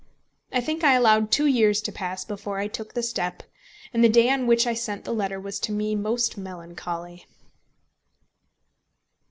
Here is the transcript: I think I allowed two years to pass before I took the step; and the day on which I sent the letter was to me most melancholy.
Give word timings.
I 0.51 0.61
think 0.61 0.83
I 0.83 0.95
allowed 0.95 1.29
two 1.29 1.45
years 1.45 1.79
to 1.81 1.91
pass 1.91 2.25
before 2.25 2.57
I 2.57 2.67
took 2.67 2.95
the 2.95 3.03
step; 3.03 3.43
and 3.93 4.03
the 4.03 4.09
day 4.09 4.31
on 4.31 4.47
which 4.47 4.65
I 4.65 4.73
sent 4.73 5.05
the 5.05 5.13
letter 5.13 5.39
was 5.39 5.59
to 5.59 5.71
me 5.71 5.93
most 5.95 6.39
melancholy. 6.39 7.27